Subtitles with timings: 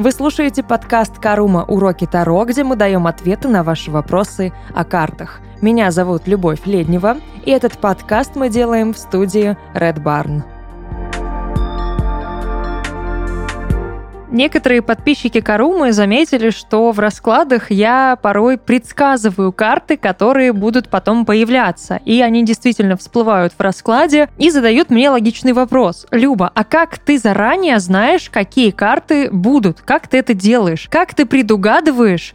[0.00, 1.62] Вы слушаете подкаст «Карума.
[1.62, 5.42] Уроки Таро», где мы даем ответы на ваши вопросы о картах.
[5.60, 10.42] Меня зовут Любовь Леднева, и этот подкаст мы делаем в студии Red Barn.
[14.30, 22.00] Некоторые подписчики Карумы заметили, что в раскладах я порой предсказываю карты, которые будут потом появляться.
[22.04, 26.06] И они действительно всплывают в раскладе и задают мне логичный вопрос.
[26.12, 29.80] Люба, а как ты заранее знаешь, какие карты будут?
[29.80, 30.86] Как ты это делаешь?
[30.88, 32.34] Как ты предугадываешь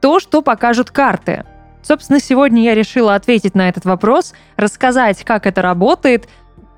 [0.00, 1.44] то, что покажут карты?
[1.80, 6.28] Собственно, сегодня я решила ответить на этот вопрос, рассказать, как это работает,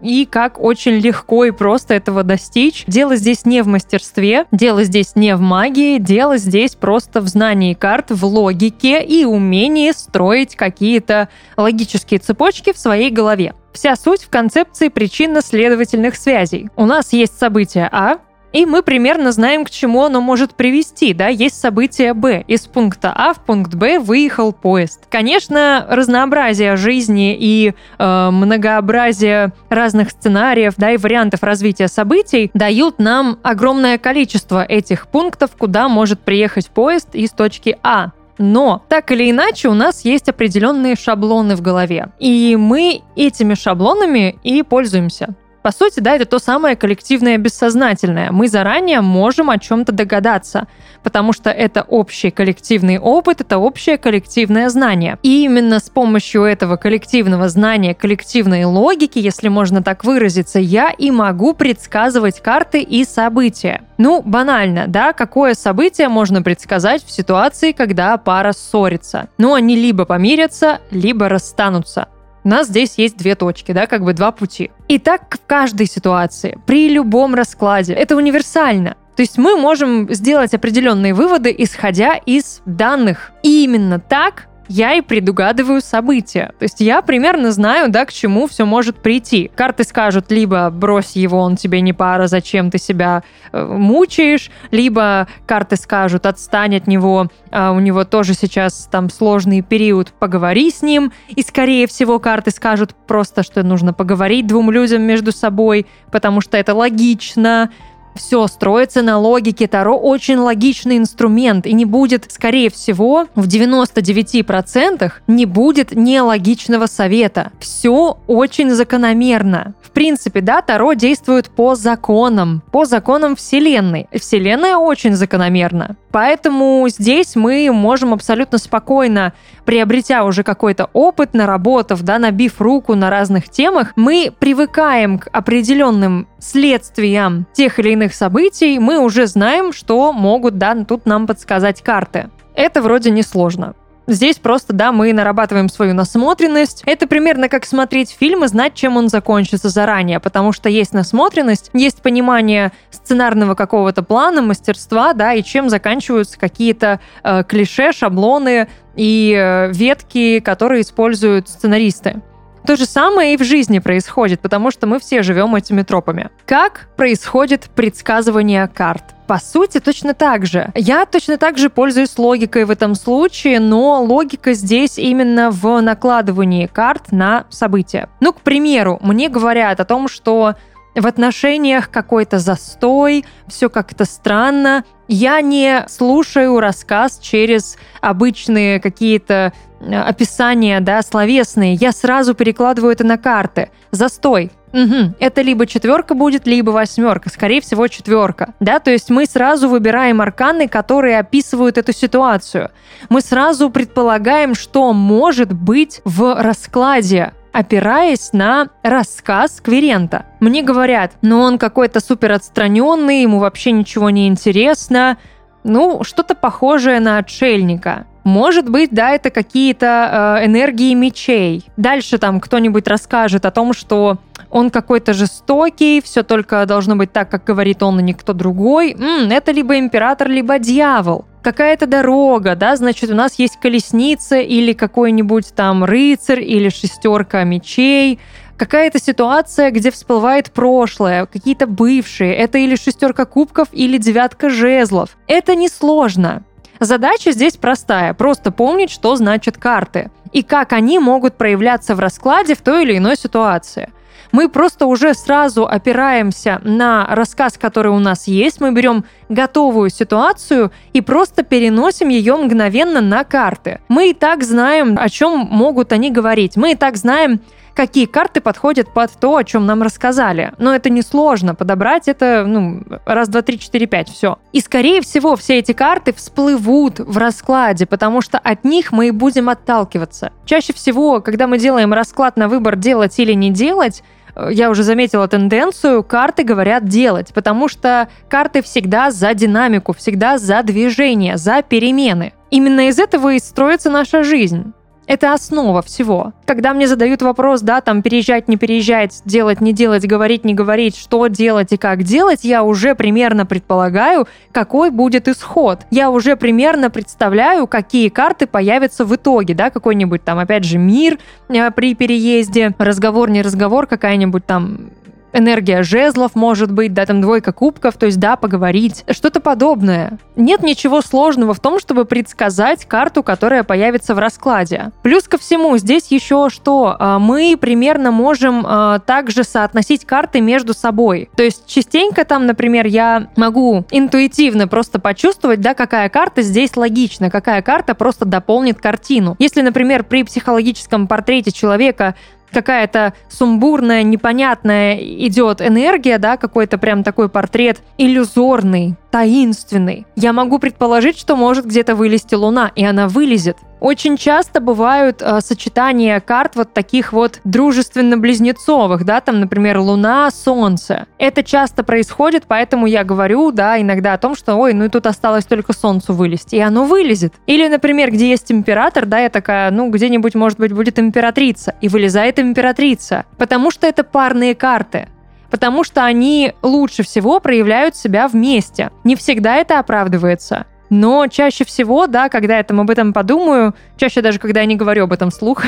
[0.01, 2.85] и как очень легко и просто этого достичь.
[2.87, 7.75] Дело здесь не в мастерстве, дело здесь не в магии, дело здесь просто в знании
[7.75, 13.55] карт, в логике и умении строить какие-то логические цепочки в своей голове.
[13.73, 16.69] Вся суть в концепции причинно-следовательных связей.
[16.75, 18.19] У нас есть событие А,
[18.53, 22.45] и мы примерно знаем, к чему оно может привести, да, есть событие Б.
[22.47, 25.07] Из пункта А в пункт Б выехал поезд.
[25.11, 33.39] Конечно, разнообразие жизни и э, многообразие разных сценариев, да, и вариантов развития событий дают нам
[33.43, 38.13] огромное количество этих пунктов, куда может приехать поезд из точки А.
[38.39, 42.11] Но, так или иначе, у нас есть определенные шаблоны в голове.
[42.21, 45.35] И мы этими шаблонами и пользуемся.
[45.69, 48.33] По сути, да, это то самое коллективное бессознательное.
[48.33, 50.67] Мы заранее можем о чем-то догадаться,
[51.03, 55.19] потому что это общий коллективный опыт, это общее коллективное знание.
[55.23, 61.11] И именно с помощью этого коллективного знания, коллективной логики, если можно так выразиться, я и
[61.11, 63.83] могу предсказывать карты и события.
[63.99, 69.29] Ну, банально, да, какое событие можно предсказать в ситуации, когда пара ссорится?
[69.37, 72.09] Ну, они либо помирятся, либо расстанутся.
[72.45, 74.71] У нас здесь есть две точки, да, как бы два пути.
[74.89, 77.93] И так в каждой ситуации, при любом раскладе.
[77.93, 78.97] Это универсально.
[79.17, 83.33] То есть мы можем сделать определенные выводы, исходя из данных.
[83.43, 86.53] И именно так я и предугадываю события.
[86.59, 89.51] То есть я примерно знаю, да, к чему все может прийти.
[89.55, 95.27] Карты скажут либо брось его, он тебе не пара, зачем ты себя э, мучаешь, либо
[95.47, 100.83] карты скажут отстань от него, а у него тоже сейчас там сложный период, поговори с
[100.83, 101.13] ним.
[101.29, 106.57] И скорее всего карты скажут просто, что нужно поговорить двум людям между собой, потому что
[106.57, 107.71] это логично
[108.19, 109.67] все строится на логике.
[109.67, 117.53] Таро очень логичный инструмент и не будет, скорее всего, в 99% не будет нелогичного совета.
[117.61, 119.75] Все очень закономерно.
[119.83, 124.09] В принципе, да, Таро действует по законам, по законам Вселенной.
[124.13, 125.97] Вселенная очень закономерна.
[126.11, 133.11] Поэтому здесь мы можем абсолютно спокойно, приобретя уже какой-то опыт, наработав, да, набив руку на
[133.11, 140.13] разных темах, мы привыкаем к определенным следствиям тех или иных событий, мы уже знаем, что
[140.13, 142.31] могут, да, тут нам подсказать карты.
[142.55, 143.75] Это вроде не сложно.
[144.09, 146.83] Здесь просто, да, мы нарабатываем свою насмотренность.
[146.87, 151.71] Это примерно как смотреть фильм и знать, чем он закончится заранее, потому что есть насмотренность,
[151.75, 159.35] есть понимание сценарного какого-то плана, мастерства, да, и чем заканчиваются какие-то э, клише, шаблоны и
[159.37, 162.23] э, ветки, которые используют сценаристы.
[162.67, 166.31] То же самое и в жизни происходит, потому что мы все живем этими тропами.
[166.47, 169.05] Как происходит предсказывание карт?
[169.27, 170.71] По сути, точно так же.
[170.75, 176.67] Я точно так же пользуюсь логикой в этом случае, но логика здесь именно в накладывании
[176.67, 178.09] карт на события.
[178.21, 180.55] Ну, к примеру, мне говорят о том, что
[181.01, 184.85] в отношениях какой-то застой, все как-то странно.
[185.09, 191.75] Я не слушаю рассказ через обычные какие-то э, описания, да, словесные.
[191.75, 193.71] Я сразу перекладываю это на карты.
[193.91, 194.51] Застой.
[194.73, 195.15] Угу.
[195.19, 197.31] Это либо четверка будет, либо восьмерка.
[197.31, 198.55] Скорее всего, четверка.
[198.61, 202.71] Да, то есть мы сразу выбираем арканы, которые описывают эту ситуацию.
[203.09, 210.27] Мы сразу предполагаем, что может быть в раскладе опираясь на рассказ Кверента.
[210.41, 215.19] Мне говорят, ну он какой-то супер отстраненный, ему вообще ничего не интересно.
[215.65, 218.07] Ну, что-то похожее на отшельника.
[218.25, 221.65] Может быть, да, это какие-то э, энергии мечей.
[221.77, 224.19] Дальше там кто-нибудь расскажет о том, что
[224.51, 228.93] он какой-то жестокий, все только должно быть так, как говорит он, и никто другой.
[228.93, 231.25] М, это либо император, либо дьявол.
[231.49, 238.21] Какая-то дорога, да, значит, у нас есть колесница или какой-нибудь там рыцарь или шестерка мечей,
[238.59, 242.37] какая-то ситуация, где всплывает прошлое, какие-то бывшие.
[242.37, 245.17] Это или шестерка кубков, или девятка жезлов.
[245.27, 246.45] Это несложно.
[246.81, 252.57] Задача здесь простая, просто помнить, что значат карты и как они могут проявляться в раскладе
[252.57, 253.91] в той или иной ситуации.
[254.33, 258.61] Мы просто уже сразу опираемся на рассказ, который у нас есть.
[258.61, 263.81] Мы берем готовую ситуацию и просто переносим ее мгновенно на карты.
[263.89, 266.57] Мы и так знаем, о чем могут они говорить.
[266.57, 267.41] Мы и так знаем,
[267.79, 270.53] какие карты подходят под то, о чем нам рассказали.
[270.59, 274.39] Но это несложно подобрать, это, ну, раз, два, три, четыре, пять, все.
[274.53, 279.11] И, скорее всего, все эти карты всплывут в раскладе, потому что от них мы и
[279.13, 280.33] будем отталкиваться.
[280.45, 284.03] Чаще всего, когда мы делаем расклад на выбор делать или не делать,
[284.51, 290.63] я уже заметила тенденцию, карты говорят делать, потому что карты всегда за динамику, всегда за
[290.63, 292.33] движение, за перемены.
[292.51, 294.73] Именно из этого и строится наша жизнь.
[295.09, 296.35] Это основа всего.
[296.45, 300.99] Когда мне задают вопрос, да, там переезжать, не переезжать, делать, не делать, говорить, не говорить,
[300.99, 305.81] что делать и как делать, я уже примерно предполагаю, какой будет исход.
[305.91, 311.19] Я уже примерно представляю, какие карты появятся в итоге, да, какой-нибудь там, опять же, мир
[311.49, 314.91] э, при переезде, разговор, не разговор, какая-нибудь там
[315.39, 320.19] энергия жезлов, может быть, да, там двойка кубков, то есть, да, поговорить, что-то подобное.
[320.37, 324.93] Нет ничего сложного в том, чтобы предсказать карту, которая появится в раскладе.
[325.03, 326.97] Плюс ко всему, здесь еще что?
[326.99, 331.31] А, мы примерно можем а, также соотносить карты между собой.
[331.37, 337.31] То есть, частенько там, например, я могу интуитивно просто почувствовать, да, какая карта здесь логична,
[337.31, 339.37] какая карта просто дополнит картину.
[339.39, 342.15] Если, например, при психологическом портрете человека
[342.53, 350.07] какая-то сумбурная, непонятная идет энергия, да, какой-то прям такой портрет иллюзорный, таинственный.
[350.17, 353.57] Я могу предположить, что может где-то вылезти луна, и она вылезет.
[353.81, 361.07] Очень часто бывают э, сочетания карт вот таких вот дружественно-близнецовых, да, там, например, Луна, Солнце.
[361.19, 365.07] Это часто происходит, поэтому я говорю, да, иногда о том, что, ой, ну и тут
[365.07, 367.35] осталось только Солнцу вылезти, и оно вылезет.
[367.47, 371.89] Или, например, где есть император, да, я такая, ну, где-нибудь, может быть, будет императрица, и
[371.89, 375.09] вылезает императрица, потому что это парные карты
[375.51, 378.91] потому что они лучше всего проявляют себя вместе.
[379.05, 380.67] Не всегда это оправдывается.
[380.91, 384.77] Но чаще всего, да, когда я там об этом подумаю, чаще даже когда я не
[384.77, 385.63] говорю об этом вслух,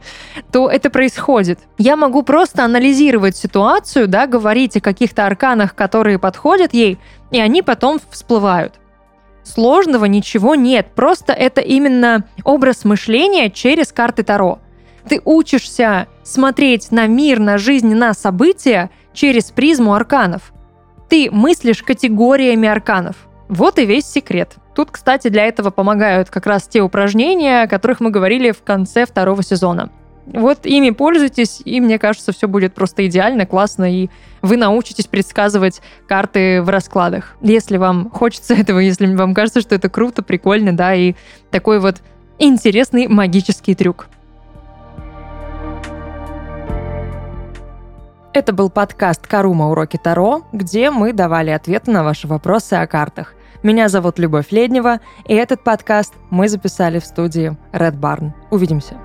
[0.52, 1.60] то это происходит.
[1.78, 6.98] Я могу просто анализировать ситуацию, да, говорить о каких-то арканах, которые подходят ей,
[7.30, 8.74] и они потом всплывают.
[9.44, 14.58] Сложного ничего нет, просто это именно образ мышления через карты Таро.
[15.08, 20.52] Ты учишься смотреть на мир, на жизнь, на события через призму арканов.
[21.08, 23.14] Ты мыслишь категориями арканов.
[23.48, 24.56] Вот и весь секрет.
[24.74, 29.06] Тут, кстати, для этого помогают как раз те упражнения, о которых мы говорили в конце
[29.06, 29.90] второго сезона.
[30.26, 34.08] Вот ими пользуйтесь, и мне кажется, все будет просто идеально, классно, и
[34.42, 37.36] вы научитесь предсказывать карты в раскладах.
[37.40, 41.14] Если вам хочется этого, если вам кажется, что это круто, прикольно, да, и
[41.50, 41.98] такой вот
[42.40, 44.08] интересный магический трюк.
[48.32, 49.70] Это был подкаст «Карума.
[49.70, 53.35] Уроки Таро», где мы давали ответы на ваши вопросы о картах.
[53.62, 58.32] Меня зовут Любовь Леднева, и этот подкаст мы записали в студии Red Barn.
[58.50, 58.96] Увидимся.